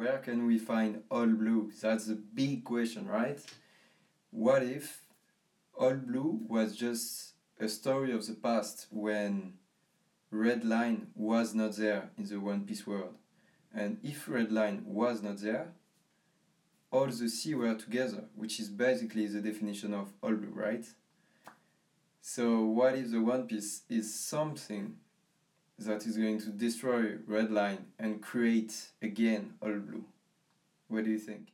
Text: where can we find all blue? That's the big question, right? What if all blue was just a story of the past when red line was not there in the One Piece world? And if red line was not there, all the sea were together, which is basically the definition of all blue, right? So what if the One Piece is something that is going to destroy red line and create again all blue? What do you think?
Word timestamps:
where 0.00 0.16
can 0.16 0.46
we 0.46 0.56
find 0.56 1.02
all 1.10 1.26
blue? 1.26 1.70
That's 1.82 2.06
the 2.06 2.14
big 2.14 2.64
question, 2.64 3.06
right? 3.06 3.38
What 4.30 4.62
if 4.62 5.02
all 5.78 5.92
blue 5.92 6.40
was 6.48 6.74
just 6.74 7.34
a 7.58 7.68
story 7.68 8.12
of 8.12 8.26
the 8.26 8.32
past 8.32 8.86
when 8.90 9.58
red 10.30 10.64
line 10.64 11.08
was 11.14 11.54
not 11.54 11.76
there 11.76 12.08
in 12.16 12.24
the 12.24 12.40
One 12.40 12.64
Piece 12.64 12.86
world? 12.86 13.14
And 13.74 13.98
if 14.02 14.26
red 14.26 14.50
line 14.50 14.84
was 14.86 15.22
not 15.22 15.36
there, 15.36 15.72
all 16.90 17.08
the 17.08 17.28
sea 17.28 17.54
were 17.54 17.74
together, 17.74 18.24
which 18.34 18.58
is 18.58 18.70
basically 18.70 19.26
the 19.26 19.42
definition 19.42 19.92
of 19.92 20.14
all 20.22 20.32
blue, 20.32 20.54
right? 20.54 20.86
So 22.22 22.64
what 22.64 22.94
if 22.94 23.10
the 23.10 23.20
One 23.20 23.46
Piece 23.46 23.82
is 23.90 24.18
something 24.18 24.94
that 25.86 26.06
is 26.06 26.16
going 26.16 26.40
to 26.40 26.50
destroy 26.50 27.16
red 27.26 27.50
line 27.50 27.86
and 27.98 28.20
create 28.22 28.74
again 29.02 29.54
all 29.62 29.72
blue? 29.72 30.04
What 30.88 31.04
do 31.04 31.10
you 31.10 31.18
think? 31.18 31.48